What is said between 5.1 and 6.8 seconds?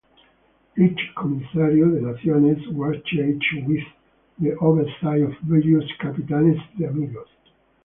of various capitanes